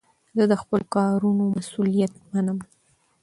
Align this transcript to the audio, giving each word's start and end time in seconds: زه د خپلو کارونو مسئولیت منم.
زه 0.37 0.43
د 0.51 0.53
خپلو 0.61 0.85
کارونو 0.95 1.43
مسئولیت 1.55 2.13
منم. 2.31 2.57